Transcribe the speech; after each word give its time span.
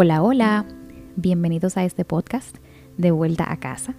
Hola, 0.00 0.22
hola, 0.22 0.64
bienvenidos 1.16 1.76
a 1.76 1.84
este 1.84 2.04
podcast 2.04 2.58
de 2.98 3.10
vuelta 3.10 3.50
a 3.50 3.56
casa. 3.56 3.96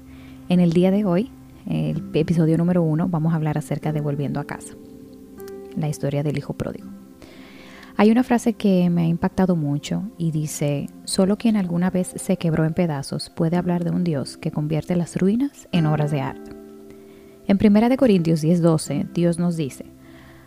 En 0.48 0.62
el 0.62 0.72
día 0.72 0.92
de 0.92 1.04
hoy, 1.04 1.30
el 1.68 2.12
episodio 2.14 2.58
número 2.58 2.82
uno, 2.82 3.10
vamos 3.10 3.34
a 3.34 3.36
hablar 3.36 3.58
acerca 3.58 3.92
de 3.92 4.00
volviendo 4.00 4.40
a 4.40 4.46
casa, 4.46 4.76
la 5.76 5.90
historia 5.90 6.24
del 6.24 6.38
hijo 6.38 6.54
pródigo. 6.54 6.88
Hay 7.98 8.12
una 8.12 8.24
frase 8.24 8.54
que 8.54 8.90
me 8.90 9.02
ha 9.02 9.08
impactado 9.08 9.58
mucho 9.58 10.04
y 10.18 10.32
dice, 10.32 10.90
solo 11.04 11.38
quien 11.38 11.58
alguna 11.58 11.90
vez 11.90 12.14
se 12.16 12.38
quebró 12.38 12.64
en 12.64 12.74
pedazos 12.74 13.30
puede 13.30 13.58
hablar 13.58 13.84
de 13.84 13.92
un 13.92 14.06
Dios 14.06 14.38
que 14.38 14.52
convierte 14.52 14.96
las 14.96 15.18
ruinas 15.18 15.68
en 15.74 15.86
obras 15.86 16.12
de 16.12 16.22
arte. 16.22 16.52
En 17.46 17.58
1 17.58 17.98
Corintios 17.98 18.42
10:12, 18.42 19.12
Dios 19.12 19.38
nos 19.38 19.58
dice, 19.58 19.84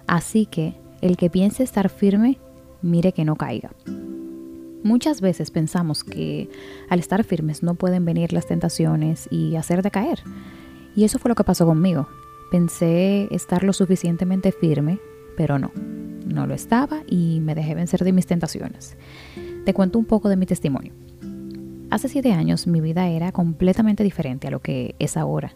así 0.07 0.47
que 0.47 0.77
el 1.03 1.19
que 1.19 1.29
piense 1.29 1.63
estar 1.63 1.91
firme, 1.91 2.39
mire 2.81 3.13
que 3.13 3.27
no 3.27 3.37
caiga. 3.37 3.73
Muchas 4.83 5.21
veces 5.21 5.51
pensamos 5.51 6.03
que 6.03 6.51
al 6.89 6.99
estar 6.99 7.23
firmes 7.23 7.63
no 7.63 7.75
pueden 7.75 8.05
venir 8.05 8.33
las 8.33 8.47
tentaciones 8.47 9.29
y 9.31 9.55
hacer 9.57 9.83
decaer. 9.83 10.21
Y 10.97 11.05
eso 11.05 11.19
fue 11.19 11.29
lo 11.29 11.35
que 11.35 11.45
pasó 11.45 11.67
conmigo. 11.67 12.09
Pensé 12.51 13.29
estar 13.31 13.63
lo 13.63 13.73
suficientemente 13.73 14.51
firme, 14.51 14.99
pero 15.37 15.59
no. 15.59 15.71
No 16.27 16.47
lo 16.47 16.55
estaba 16.55 17.03
y 17.07 17.41
me 17.41 17.55
dejé 17.55 17.75
vencer 17.75 18.05
de 18.05 18.13
mis 18.13 18.27
tentaciones. 18.27 18.97
Te 19.65 19.73
cuento 19.73 19.99
un 19.99 20.05
poco 20.05 20.29
de 20.29 20.37
mi 20.37 20.47
testimonio. 20.47 20.93
Hace 21.91 22.09
siete 22.09 22.33
años 22.33 22.67
mi 22.67 22.81
vida 22.81 23.09
era 23.09 23.33
completamente 23.33 24.03
diferente 24.03 24.49
a 24.49 24.51
lo 24.51 24.61
que 24.61 24.97
es 24.99 25.17
ahora. 25.17 25.55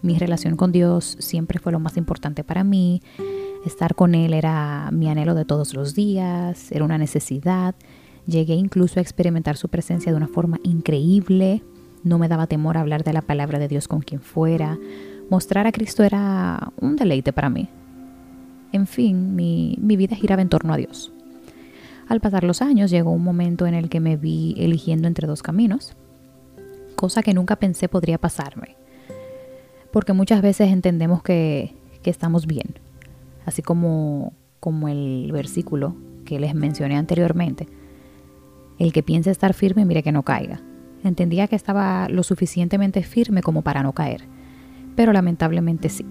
Mi 0.00 0.18
relación 0.18 0.56
con 0.56 0.72
Dios 0.72 1.16
siempre 1.20 1.58
fue 1.58 1.72
lo 1.72 1.80
más 1.80 1.96
importante 1.96 2.42
para 2.42 2.64
mí. 2.64 3.02
Estar 3.66 3.94
con 3.94 4.14
Él 4.14 4.32
era 4.32 4.90
mi 4.92 5.08
anhelo 5.08 5.34
de 5.34 5.44
todos 5.44 5.74
los 5.74 5.94
días, 5.94 6.72
era 6.72 6.84
una 6.84 6.98
necesidad 6.98 7.74
Llegué 8.26 8.54
incluso 8.54 9.00
a 9.00 9.02
experimentar 9.02 9.56
su 9.56 9.68
presencia 9.68 10.12
de 10.12 10.16
una 10.16 10.28
forma 10.28 10.58
increíble. 10.62 11.62
No 12.04 12.18
me 12.18 12.28
daba 12.28 12.46
temor 12.46 12.76
hablar 12.76 13.04
de 13.04 13.12
la 13.12 13.22
palabra 13.22 13.58
de 13.58 13.68
Dios 13.68 13.88
con 13.88 14.00
quien 14.00 14.20
fuera. 14.20 14.78
Mostrar 15.28 15.66
a 15.66 15.72
Cristo 15.72 16.04
era 16.04 16.72
un 16.80 16.96
deleite 16.96 17.32
para 17.32 17.50
mí. 17.50 17.68
En 18.72 18.86
fin, 18.86 19.34
mi, 19.34 19.76
vida 19.80 20.16
giraba 20.16 20.42
en 20.42 20.48
torno 20.48 20.72
a 20.72 20.76
Dios. 20.76 21.12
Al 22.08 22.20
pasar 22.20 22.44
los 22.44 22.62
años 22.62 22.90
llegó 22.90 23.10
un 23.10 23.24
momento 23.24 23.66
en 23.66 23.74
el 23.74 23.88
que 23.88 24.00
me 24.00 24.16
vi 24.16 24.54
eligiendo 24.58 25.08
entre 25.08 25.26
dos 25.26 25.42
caminos, 25.42 25.94
cosa 26.96 27.22
que 27.22 27.34
nunca 27.34 27.56
pensé 27.56 27.88
podría 27.88 28.18
pasarme. 28.18 28.76
Porque 29.92 30.12
muchas 30.12 30.42
veces 30.42 30.70
entendemos 30.70 31.22
que, 31.22 31.74
que 32.02 32.10
estamos 32.10 32.46
bien, 32.46 32.78
así 33.46 33.62
como, 33.62 34.32
como 34.58 34.88
el 34.88 35.30
versículo 35.32 35.94
que 36.24 36.40
les 36.40 36.54
mencioné 36.54 36.96
anteriormente 36.96 37.68
el 38.82 38.92
que 38.92 39.04
piense 39.04 39.30
estar 39.30 39.54
firme, 39.54 39.84
mire 39.84 40.02
que 40.02 40.10
no 40.10 40.24
caiga. 40.24 40.60
Entendía 41.04 41.46
que 41.46 41.54
estaba 41.54 42.08
lo 42.08 42.24
suficientemente 42.24 43.04
firme 43.04 43.40
como 43.40 43.62
para 43.62 43.84
no 43.84 43.92
caer, 43.92 44.24
pero 44.96 45.12
lamentablemente 45.12 45.88
sí. 45.88 46.04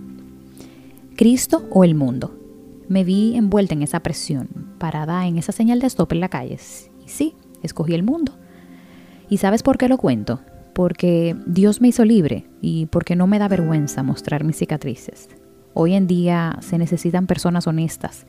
Cristo 1.18 1.68
o 1.70 1.84
el 1.84 1.96
mundo. 1.96 2.38
Me 2.88 3.04
vi 3.04 3.36
envuelta 3.36 3.74
en 3.74 3.84
esa 3.84 4.00
presión, 4.00 4.48
parada 4.78 5.28
en 5.28 5.38
esa 5.38 5.52
señal 5.52 5.82
de 5.82 5.88
stop 5.88 6.14
en 6.14 6.22
la 6.22 6.30
calle. 6.30 6.58
Y 7.06 7.10
sí, 7.10 7.36
escogí 7.62 7.94
el 7.94 8.04
mundo. 8.04 8.38
¿Y 9.30 9.38
sabes 9.38 9.64
por 9.64 9.78
qué 9.78 9.90
lo 9.90 9.98
cuento? 9.98 10.40
Porque 10.74 11.36
Dios 11.46 11.82
me 11.82 11.90
hizo 11.90 12.06
libre 12.06 12.46
y 12.62 12.86
porque 12.86 13.18
no 13.18 13.28
me 13.28 13.40
da 13.40 13.50
vergüenza 13.50 14.02
mostrar 14.02 14.46
mis 14.46 14.56
cicatrices. 14.56 15.28
Hoy 15.74 15.94
en 15.94 16.08
día 16.08 16.58
se 16.62 16.78
necesitan 16.78 17.28
personas 17.28 17.68
honestas, 17.68 18.26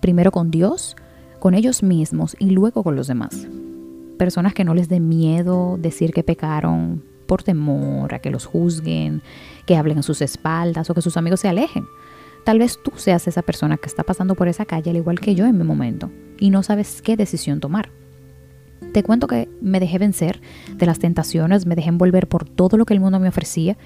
primero 0.00 0.32
con 0.32 0.50
Dios, 0.50 0.96
con 1.38 1.54
ellos 1.54 1.84
mismos 1.84 2.36
y 2.40 2.50
luego 2.50 2.82
con 2.82 2.96
los 2.96 3.06
demás 3.06 3.46
personas 4.14 4.54
que 4.54 4.64
no 4.64 4.74
les 4.74 4.88
dé 4.88 5.00
miedo 5.00 5.76
decir 5.78 6.12
que 6.12 6.22
pecaron 6.22 7.02
por 7.26 7.42
temor 7.42 8.14
a 8.14 8.18
que 8.18 8.30
los 8.30 8.46
juzguen, 8.46 9.22
que 9.66 9.76
hablen 9.76 9.98
a 9.98 10.02
sus 10.02 10.20
espaldas 10.22 10.90
o 10.90 10.94
que 10.94 11.02
sus 11.02 11.16
amigos 11.16 11.40
se 11.40 11.48
alejen. 11.48 11.84
Tal 12.44 12.58
vez 12.58 12.78
tú 12.82 12.92
seas 12.96 13.26
esa 13.26 13.42
persona 13.42 13.78
que 13.78 13.86
está 13.86 14.02
pasando 14.02 14.34
por 14.34 14.48
esa 14.48 14.66
calle 14.66 14.90
al 14.90 14.96
igual 14.96 15.18
que 15.18 15.34
yo 15.34 15.46
en 15.46 15.56
mi 15.56 15.64
momento 15.64 16.10
y 16.38 16.50
no 16.50 16.62
sabes 16.62 17.00
qué 17.02 17.16
decisión 17.16 17.60
tomar. 17.60 17.90
Te 18.92 19.02
cuento 19.02 19.26
que 19.26 19.48
me 19.62 19.80
dejé 19.80 19.98
vencer 19.98 20.40
de 20.76 20.86
las 20.86 20.98
tentaciones, 20.98 21.66
me 21.66 21.74
dejé 21.74 21.88
envolver 21.88 22.28
por 22.28 22.44
todo 22.44 22.76
lo 22.76 22.84
que 22.84 22.94
el 22.94 23.00
mundo 23.00 23.18
me 23.18 23.28
ofrecía 23.28 23.78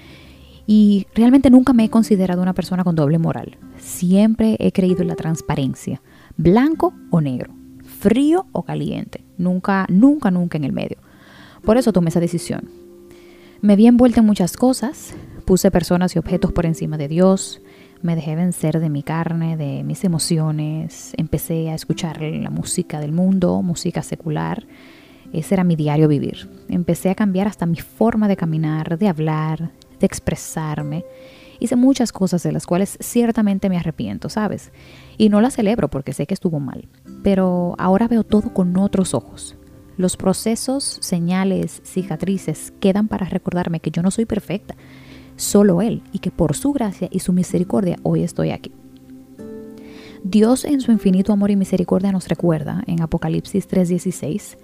y 0.67 1.07
realmente 1.15 1.49
nunca 1.49 1.73
me 1.73 1.85
he 1.85 1.89
considerado 1.89 2.41
una 2.41 2.53
persona 2.53 2.83
con 2.83 2.95
doble 2.95 3.17
moral. 3.17 3.57
Siempre 3.77 4.57
he 4.59 4.71
creído 4.71 5.01
en 5.01 5.07
la 5.07 5.15
transparencia, 5.15 6.01
blanco 6.37 6.93
o 7.11 7.21
negro 7.21 7.58
frío 7.99 8.47
o 8.51 8.63
caliente. 8.63 9.23
Nunca, 9.37 9.85
nunca, 9.89 10.31
nunca 10.31 10.57
en 10.57 10.63
el 10.63 10.71
medio. 10.71 10.97
Por 11.63 11.77
eso 11.77 11.93
tomé 11.93 12.09
esa 12.09 12.19
decisión. 12.19 12.69
Me 13.61 13.75
vi 13.75 13.87
envuelta 13.87 14.21
en 14.21 14.25
muchas 14.25 14.55
cosas, 14.55 15.13
puse 15.45 15.69
personas 15.69 16.15
y 16.15 16.19
objetos 16.19 16.53
por 16.53 16.65
encima 16.65 16.97
de 16.97 17.09
Dios, 17.09 17.61
me 18.01 18.15
dejé 18.15 18.37
vencer 18.37 18.79
de 18.79 18.89
mi 18.89 19.03
carne, 19.03 19.57
de 19.57 19.83
mis 19.83 20.05
emociones, 20.05 21.13
empecé 21.17 21.69
a 21.69 21.75
escuchar 21.75 22.21
la 22.21 22.49
música 22.49 23.01
del 23.01 23.11
mundo, 23.11 23.61
música 23.61 24.01
secular. 24.01 24.65
Ese 25.33 25.55
era 25.55 25.65
mi 25.65 25.75
diario 25.75 26.07
vivir. 26.07 26.49
Empecé 26.69 27.09
a 27.09 27.15
cambiar 27.15 27.47
hasta 27.47 27.65
mi 27.65 27.75
forma 27.75 28.29
de 28.29 28.37
caminar, 28.37 28.97
de 28.97 29.09
hablar, 29.09 29.71
de 29.99 30.05
expresarme. 30.05 31.03
Hice 31.59 31.75
muchas 31.75 32.11
cosas 32.11 32.43
de 32.43 32.51
las 32.51 32.65
cuales 32.65 32.97
ciertamente 33.01 33.69
me 33.69 33.77
arrepiento, 33.77 34.29
¿sabes? 34.29 34.71
Y 35.17 35.29
no 35.29 35.41
las 35.41 35.55
celebro 35.55 35.89
porque 35.89 36.13
sé 36.13 36.25
que 36.25 36.33
estuvo 36.33 36.59
mal 36.59 36.87
pero 37.23 37.75
ahora 37.77 38.07
veo 38.07 38.23
todo 38.23 38.53
con 38.53 38.75
otros 38.77 39.13
ojos. 39.13 39.55
Los 39.97 40.15
procesos, 40.15 40.97
señales, 41.01 41.81
cicatrices 41.83 42.73
quedan 42.79 43.07
para 43.07 43.25
recordarme 43.25 43.81
que 43.81 43.91
yo 43.91 44.01
no 44.01 44.11
soy 44.11 44.25
perfecta, 44.25 44.75
solo 45.35 45.81
Él, 45.81 46.03
y 46.13 46.19
que 46.19 46.31
por 46.31 46.55
su 46.55 46.71
gracia 46.71 47.09
y 47.11 47.19
su 47.19 47.33
misericordia 47.33 47.97
hoy 48.03 48.23
estoy 48.23 48.51
aquí. 48.51 48.71
Dios 50.23 50.65
en 50.65 50.81
su 50.81 50.91
infinito 50.91 51.31
amor 51.31 51.51
y 51.51 51.55
misericordia 51.55 52.11
nos 52.11 52.27
recuerda 52.27 52.83
en 52.87 53.01
Apocalipsis 53.01 53.67
3:16, 53.67 54.57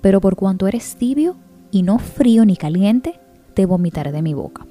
pero 0.00 0.20
por 0.20 0.36
cuanto 0.36 0.66
eres 0.66 0.96
tibio 0.96 1.36
y 1.70 1.82
no 1.82 1.98
frío 1.98 2.44
ni 2.44 2.56
caliente, 2.56 3.20
te 3.54 3.66
vomitaré 3.66 4.12
de 4.12 4.22
mi 4.22 4.34
boca. 4.34 4.69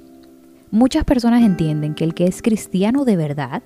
Muchas 0.72 1.04
personas 1.04 1.44
entienden 1.44 1.96
que 1.96 2.04
el 2.04 2.14
que 2.14 2.28
es 2.28 2.42
cristiano 2.42 3.06
de 3.06 3.16
verdad 3.16 3.64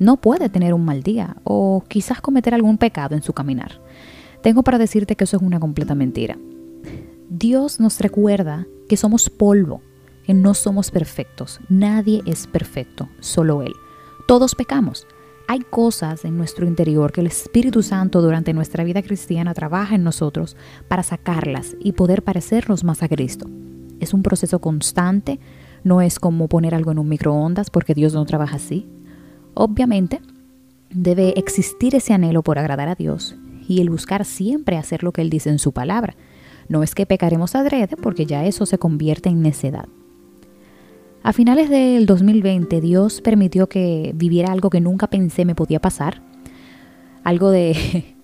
no 0.00 0.16
puede 0.16 0.48
tener 0.48 0.74
un 0.74 0.84
mal 0.84 1.02
día 1.02 1.36
o 1.44 1.84
quizás 1.86 2.20
cometer 2.20 2.54
algún 2.54 2.78
pecado 2.78 3.14
en 3.14 3.22
su 3.22 3.32
caminar. 3.32 3.80
Tengo 4.42 4.62
para 4.62 4.78
decirte 4.78 5.14
que 5.14 5.24
eso 5.24 5.36
es 5.36 5.42
una 5.42 5.60
completa 5.60 5.94
mentira. 5.94 6.38
Dios 7.28 7.78
nos 7.78 8.00
recuerda 8.00 8.66
que 8.88 8.96
somos 8.96 9.30
polvo, 9.30 9.82
que 10.24 10.34
no 10.34 10.54
somos 10.54 10.90
perfectos. 10.90 11.60
Nadie 11.68 12.22
es 12.26 12.46
perfecto, 12.46 13.08
solo 13.20 13.62
Él. 13.62 13.74
Todos 14.26 14.54
pecamos. 14.54 15.06
Hay 15.46 15.60
cosas 15.60 16.24
en 16.24 16.36
nuestro 16.36 16.66
interior 16.66 17.12
que 17.12 17.20
el 17.20 17.26
Espíritu 17.26 17.82
Santo 17.82 18.22
durante 18.22 18.52
nuestra 18.54 18.84
vida 18.84 19.02
cristiana 19.02 19.52
trabaja 19.52 19.94
en 19.94 20.04
nosotros 20.04 20.56
para 20.88 21.02
sacarlas 21.02 21.76
y 21.80 21.92
poder 21.92 22.22
parecernos 22.22 22.82
más 22.82 23.02
a 23.02 23.08
Cristo. 23.08 23.46
Es 24.00 24.14
un 24.14 24.22
proceso 24.22 24.60
constante, 24.60 25.40
no 25.84 26.00
es 26.02 26.18
como 26.18 26.48
poner 26.48 26.74
algo 26.74 26.92
en 26.92 26.98
un 26.98 27.08
microondas 27.08 27.70
porque 27.70 27.94
Dios 27.94 28.14
no 28.14 28.24
trabaja 28.26 28.56
así. 28.56 28.88
Obviamente, 29.54 30.20
debe 30.90 31.38
existir 31.38 31.94
ese 31.94 32.12
anhelo 32.12 32.42
por 32.42 32.58
agradar 32.58 32.88
a 32.88 32.94
Dios 32.94 33.36
y 33.66 33.80
el 33.80 33.90
buscar 33.90 34.24
siempre 34.24 34.76
hacer 34.76 35.02
lo 35.02 35.12
que 35.12 35.22
Él 35.22 35.30
dice 35.30 35.50
en 35.50 35.58
su 35.58 35.72
palabra. 35.72 36.16
No 36.68 36.82
es 36.82 36.94
que 36.94 37.06
pecaremos 37.06 37.54
adrede 37.54 37.96
porque 37.96 38.26
ya 38.26 38.44
eso 38.44 38.66
se 38.66 38.78
convierte 38.78 39.28
en 39.28 39.42
necedad. 39.42 39.86
A 41.22 41.32
finales 41.32 41.68
del 41.68 42.06
2020 42.06 42.80
Dios 42.80 43.20
permitió 43.20 43.68
que 43.68 44.12
viviera 44.14 44.52
algo 44.52 44.70
que 44.70 44.80
nunca 44.80 45.08
pensé 45.08 45.44
me 45.44 45.54
podía 45.54 45.80
pasar. 45.80 46.22
Algo 47.24 47.50
de 47.50 48.16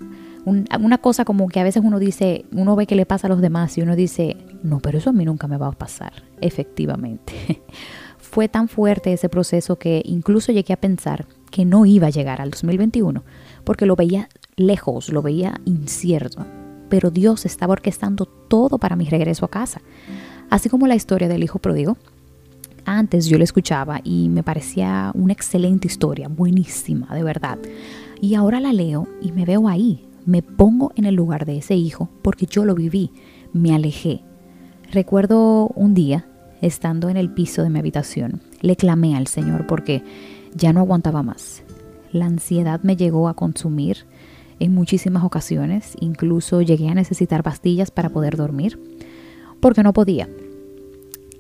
una 0.46 0.98
cosa 0.98 1.24
como 1.24 1.48
que 1.48 1.58
a 1.58 1.64
veces 1.64 1.82
uno 1.84 1.98
dice, 1.98 2.44
uno 2.52 2.76
ve 2.76 2.86
que 2.86 2.94
le 2.94 3.04
pasa 3.04 3.26
a 3.26 3.30
los 3.30 3.40
demás 3.40 3.76
y 3.76 3.82
uno 3.82 3.96
dice, 3.96 4.36
no, 4.62 4.78
pero 4.78 4.98
eso 4.98 5.10
a 5.10 5.12
mí 5.12 5.24
nunca 5.24 5.48
me 5.48 5.56
va 5.56 5.66
a 5.66 5.72
pasar. 5.72 6.12
Efectivamente. 6.40 7.62
Fue 8.18 8.48
tan 8.48 8.68
fuerte 8.68 9.12
ese 9.12 9.28
proceso 9.28 9.76
que 9.76 10.02
incluso 10.04 10.52
llegué 10.52 10.72
a 10.72 10.80
pensar 10.80 11.26
que 11.50 11.64
no 11.64 11.86
iba 11.86 12.08
a 12.08 12.10
llegar 12.10 12.40
al 12.40 12.50
2021 12.50 13.24
porque 13.64 13.86
lo 13.86 13.96
veía 13.96 14.28
lejos, 14.56 15.08
lo 15.10 15.22
veía 15.22 15.60
incierto. 15.64 16.46
Pero 16.88 17.10
Dios 17.10 17.44
estaba 17.44 17.72
orquestando 17.72 18.26
todo 18.26 18.78
para 18.78 18.94
mi 18.94 19.06
regreso 19.06 19.44
a 19.44 19.50
casa. 19.50 19.80
Así 20.50 20.68
como 20.68 20.86
la 20.86 20.94
historia 20.94 21.28
del 21.28 21.42
hijo 21.42 21.58
pródigo, 21.58 21.96
antes 22.84 23.26
yo 23.26 23.36
la 23.36 23.44
escuchaba 23.44 24.00
y 24.04 24.28
me 24.28 24.44
parecía 24.44 25.10
una 25.14 25.32
excelente 25.32 25.88
historia, 25.88 26.28
buenísima, 26.28 27.12
de 27.14 27.24
verdad. 27.24 27.58
Y 28.20 28.36
ahora 28.36 28.60
la 28.60 28.72
leo 28.72 29.08
y 29.20 29.32
me 29.32 29.44
veo 29.44 29.68
ahí, 29.68 30.05
me 30.26 30.42
pongo 30.42 30.92
en 30.96 31.06
el 31.06 31.14
lugar 31.14 31.46
de 31.46 31.56
ese 31.56 31.76
hijo 31.76 32.10
porque 32.22 32.46
yo 32.46 32.64
lo 32.64 32.74
viví, 32.74 33.12
me 33.52 33.74
alejé. 33.74 34.22
Recuerdo 34.92 35.68
un 35.68 35.94
día 35.94 36.26
estando 36.60 37.08
en 37.08 37.16
el 37.16 37.32
piso 37.32 37.62
de 37.62 37.70
mi 37.70 37.78
habitación, 37.78 38.42
le 38.60 38.76
clamé 38.76 39.16
al 39.16 39.28
Señor 39.28 39.66
porque 39.66 40.02
ya 40.54 40.72
no 40.72 40.80
aguantaba 40.80 41.22
más. 41.22 41.62
La 42.12 42.26
ansiedad 42.26 42.80
me 42.82 42.96
llegó 42.96 43.28
a 43.28 43.34
consumir, 43.34 44.06
en 44.58 44.74
muchísimas 44.74 45.22
ocasiones, 45.22 45.94
incluso 46.00 46.62
llegué 46.62 46.88
a 46.88 46.94
necesitar 46.94 47.42
pastillas 47.42 47.90
para 47.90 48.08
poder 48.08 48.36
dormir, 48.36 48.80
porque 49.60 49.82
no 49.82 49.92
podía. 49.92 50.28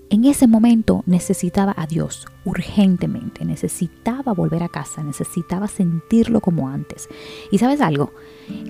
En 0.08 0.24
ese 0.24 0.46
momento 0.46 1.02
necesitaba 1.06 1.74
a 1.76 1.86
Dios 1.86 2.26
urgentemente, 2.44 3.44
necesitaba 3.44 4.32
volver 4.32 4.62
a 4.62 4.68
casa, 4.68 5.02
necesitaba 5.02 5.66
sentirlo 5.66 6.40
como 6.40 6.68
antes. 6.68 7.08
Y 7.50 7.58
sabes 7.58 7.80
algo, 7.80 8.12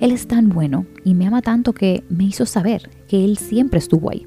Él 0.01 0.11
es 0.11 0.27
tan 0.27 0.49
bueno 0.49 0.87
y 1.05 1.13
me 1.13 1.27
ama 1.27 1.43
tanto 1.43 1.73
que 1.73 2.03
me 2.09 2.23
hizo 2.23 2.47
saber 2.47 2.89
que 3.07 3.23
Él 3.23 3.37
siempre 3.37 3.77
estuvo 3.77 4.09
ahí. 4.09 4.25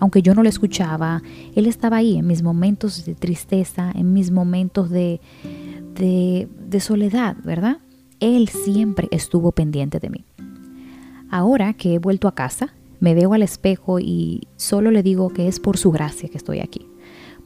Aunque 0.00 0.20
yo 0.20 0.34
no 0.34 0.42
lo 0.42 0.48
escuchaba, 0.48 1.22
Él 1.54 1.66
estaba 1.66 1.98
ahí 1.98 2.18
en 2.18 2.26
mis 2.26 2.42
momentos 2.42 3.04
de 3.04 3.14
tristeza, 3.14 3.92
en 3.94 4.12
mis 4.12 4.32
momentos 4.32 4.90
de, 4.90 5.20
de, 5.94 6.48
de 6.68 6.80
soledad, 6.80 7.36
¿verdad? 7.44 7.78
Él 8.18 8.48
siempre 8.48 9.06
estuvo 9.12 9.52
pendiente 9.52 10.00
de 10.00 10.10
mí. 10.10 10.24
Ahora 11.30 11.72
que 11.74 11.94
he 11.94 11.98
vuelto 12.00 12.26
a 12.26 12.34
casa, 12.34 12.74
me 13.00 13.14
veo 13.14 13.34
al 13.34 13.42
espejo 13.42 14.00
y 14.00 14.48
solo 14.56 14.90
le 14.90 15.02
digo 15.02 15.30
que 15.30 15.48
es 15.48 15.60
por 15.60 15.76
su 15.76 15.90
gracia 15.90 16.28
que 16.28 16.38
estoy 16.38 16.60
aquí, 16.60 16.86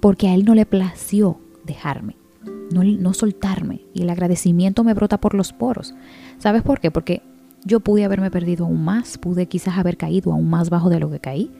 porque 0.00 0.28
a 0.28 0.34
Él 0.34 0.44
no 0.44 0.54
le 0.54 0.66
plació 0.66 1.38
dejarme, 1.64 2.16
no, 2.72 2.82
no 2.84 3.14
soltarme, 3.14 3.82
y 3.92 4.02
el 4.02 4.10
agradecimiento 4.10 4.84
me 4.84 4.94
brota 4.94 5.20
por 5.20 5.34
los 5.34 5.52
poros. 5.52 5.94
¿Sabes 6.38 6.62
por 6.62 6.80
qué? 6.80 6.90
Porque 6.90 7.22
yo 7.64 7.80
pude 7.80 8.04
haberme 8.04 8.30
perdido 8.30 8.64
aún 8.64 8.84
más, 8.84 9.18
pude 9.18 9.46
quizás 9.46 9.78
haber 9.78 9.96
caído 9.96 10.32
aún 10.32 10.48
más 10.48 10.70
bajo 10.70 10.90
de 10.90 11.00
lo 11.00 11.10
que 11.10 11.20
caí, 11.20 11.50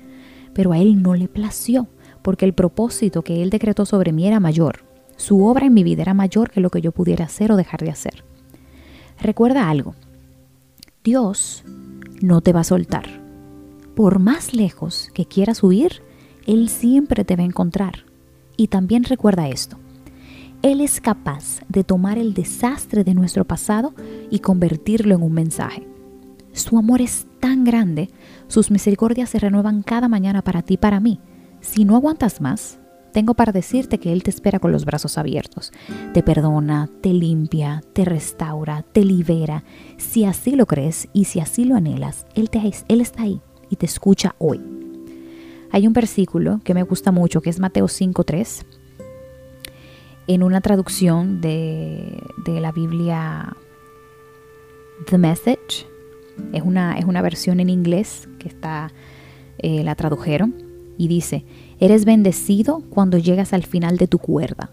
pero 0.55 0.73
a 0.73 0.79
Él 0.79 1.03
no 1.03 1.15
le 1.15 1.29
plació, 1.29 1.89
porque 2.23 2.45
el 2.45 2.55
propósito 2.55 3.23
que 3.23 3.43
Él 3.43 3.51
decretó 3.51 3.85
sobre 3.85 4.13
mí 4.13 4.27
era 4.27 4.41
mayor, 4.41 4.85
su 5.17 5.45
obra 5.45 5.67
en 5.67 5.75
mi 5.75 5.85
vida 5.85 6.03
era 6.03 6.15
mayor 6.15 6.51
que 6.51 6.61
lo 6.61 6.71
que 6.71 6.81
yo 6.81 6.93
pudiera 6.93 7.27
hacer 7.27 7.53
o 7.53 7.57
dejar 7.57 7.81
de 7.81 7.91
hacer. 7.91 8.25
Recuerda 9.21 9.69
algo, 9.69 9.95
Dios 11.05 11.65
no 12.21 12.41
te 12.41 12.53
va 12.53 12.61
a 12.61 12.65
soltar 12.65 13.22
por 13.95 14.19
más 14.19 14.55
lejos 14.55 15.11
que 15.15 15.27
quieras 15.27 15.63
huir, 15.63 16.03
Él 16.47 16.69
siempre 16.69 17.25
te 17.25 17.37
va 17.37 17.43
a 17.43 17.47
encontrar. 17.47 18.07
Y 18.57 18.69
también 18.69 19.05
recuerda 19.05 19.49
esto. 19.49 19.79
Él 20.63 20.81
es 20.81 21.01
capaz 21.01 21.61
de 21.69 21.83
tomar 21.83 22.19
el 22.19 22.35
desastre 22.35 23.05
de 23.05 23.15
nuestro 23.15 23.45
pasado 23.45 23.95
y 24.31 24.39
convertirlo 24.39 25.15
en 25.15 25.23
un 25.23 25.33
mensaje. 25.33 25.87
Su 26.53 26.79
amor 26.79 27.01
es 27.01 27.27
tan 27.41 27.65
grande, 27.65 28.11
sus 28.47 28.71
misericordias 28.71 29.31
se 29.31 29.39
renuevan 29.39 29.83
cada 29.83 30.09
mañana 30.09 30.43
para 30.43 30.63
ti 30.63 30.75
y 30.75 30.77
para 30.77 31.01
mí. 31.01 31.19
Si 31.61 31.85
no 31.85 31.97
aguantas 31.97 32.41
más, 32.41 32.79
tengo 33.13 33.35
para 33.35 33.53
decirte 33.53 33.99
que 33.99 34.13
Él 34.13 34.23
te 34.23 34.31
espera 34.31 34.59
con 34.59 34.73
los 34.73 34.85
brazos 34.85 35.19
abiertos. 35.19 35.73
Te 36.15 36.23
perdona, 36.23 36.89
te 37.01 37.13
limpia, 37.13 37.83
te 37.93 38.05
restaura, 38.05 38.83
te 38.83 39.05
libera. 39.05 39.65
Si 39.97 40.25
así 40.25 40.53
lo 40.53 40.67
crees 40.67 41.09
y 41.13 41.25
si 41.25 41.41
así 41.41 41.65
lo 41.65 41.75
anhelas, 41.75 42.27
Él, 42.35 42.51
te, 42.51 42.61
él 42.89 43.01
está 43.01 43.23
ahí 43.23 43.41
y 43.73 43.77
te 43.77 43.87
escucha 43.87 44.35
hoy. 44.39 44.61
Hay 45.71 45.87
un 45.87 45.95
versículo 45.95 46.61
que 46.63 46.75
me 46.75 46.83
gusta 46.83 47.11
mucho, 47.11 47.41
que 47.41 47.49
es 47.49 47.59
Mateo 47.59 47.87
5.3, 47.87 48.65
en 50.27 50.43
una 50.43 50.61
traducción 50.61 51.41
de, 51.41 52.23
la 52.47 52.71
Biblia 52.71 53.57
The 55.07 55.17
Message. 55.17 55.87
Es 56.53 56.63
una, 56.63 56.99
es 56.99 57.07
una 57.07 57.23
versión 57.23 57.61
en 57.61 57.71
inglés 57.71 58.29
que 58.39 58.49
está, 58.49 58.93
eh, 59.57 59.83
la 59.83 59.95
tradujeron 59.95 60.55
y 60.99 61.09
dice, 61.09 61.47
eres 61.81 62.05
bendecido 62.05 62.83
cuando 62.91 63.17
llegas 63.17 63.55
al 63.55 63.65
final 63.65 63.97
de 63.97 64.07
tu 64.07 64.19
cuerda. 64.19 64.71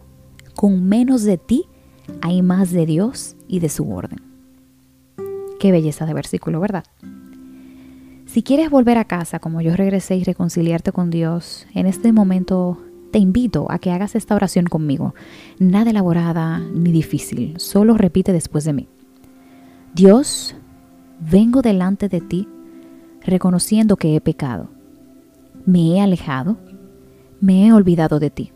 Con 0.56 0.90
menos 0.90 1.24
de 1.24 1.38
ti 1.38 1.64
hay 2.20 2.42
más 2.42 2.72
de 2.72 2.86
Dios 2.86 3.38
y 3.48 3.62
de 3.62 3.70
su 3.70 3.90
orden. 3.90 4.20
Qué 5.58 5.72
belleza 5.72 6.06
de 6.06 6.14
versículo, 6.14 6.60
¿verdad? 6.60 6.84
Si 8.30 8.44
quieres 8.44 8.70
volver 8.70 9.00
a 9.00 9.06
casa 9.06 9.40
como 9.40 9.60
yo 9.60 9.76
regresé 9.76 10.16
y 10.16 10.24
reconciliarte 10.24 10.92
con 10.92 11.10
Dios, 11.10 11.66
en 11.74 11.88
este 11.88 12.12
momento 12.12 12.78
te 13.10 13.18
invito 13.18 13.66
a 13.72 13.80
que 13.80 13.90
hagas 13.90 14.14
esta 14.14 14.36
oración 14.36 14.66
conmigo. 14.66 15.16
Nada 15.58 15.90
elaborada 15.90 16.60
ni 16.60 16.92
difícil, 16.92 17.56
solo 17.58 17.98
repite 17.98 18.32
después 18.32 18.66
de 18.66 18.74
mí. 18.74 18.88
Dios, 19.96 20.56
vengo 21.20 21.64
delante 21.64 22.08
de 22.08 22.22
ti 22.22 22.48
reconociendo 23.26 23.98
que 23.98 24.16
he 24.16 24.22
pecado. 24.22 24.70
Me 25.66 25.96
he 25.96 26.00
alejado, 26.00 26.60
me 27.42 27.66
he 27.66 27.74
olvidado 27.74 28.20
de 28.20 28.30
ti. 28.30 28.52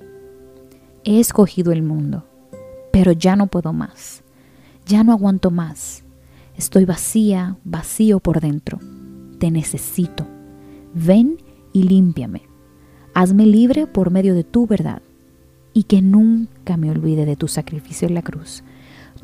He 1.03 1.19
escogido 1.19 1.71
el 1.71 1.81
mundo, 1.81 2.27
pero 2.91 3.11
ya 3.11 3.35
no 3.35 3.47
puedo 3.47 3.73
más. 3.73 4.23
Ya 4.85 5.03
no 5.03 5.13
aguanto 5.13 5.49
más. 5.49 6.03
Estoy 6.55 6.85
vacía, 6.85 7.57
vacío 7.63 8.19
por 8.19 8.39
dentro 8.39 8.77
te 9.43 9.51
necesito. 9.51 10.25
Ven 10.93 11.37
y 11.73 11.83
límpiame. 11.83 12.43
Hazme 13.13 13.45
libre 13.45 13.87
por 13.87 14.09
medio 14.09 14.35
de 14.35 14.45
tu 14.45 14.67
verdad 14.67 15.01
y 15.73 15.83
que 15.83 16.01
nunca 16.01 16.77
me 16.77 16.89
olvide 16.89 17.25
de 17.25 17.35
tu 17.35 17.49
sacrificio 17.49 18.07
en 18.07 18.13
la 18.13 18.21
cruz, 18.21 18.63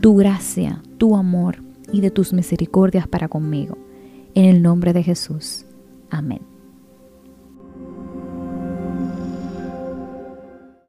tu 0.01 0.17
gracia, 0.17 0.83
tu 0.97 1.15
amor 1.15 1.63
y 1.93 2.01
de 2.01 2.11
tus 2.11 2.33
misericordias 2.33 3.07
para 3.07 3.29
conmigo. 3.29 3.77
En 4.35 4.43
el 4.43 4.61
nombre 4.61 4.91
de 4.91 5.03
Jesús. 5.03 5.65
Amén. 6.09 6.58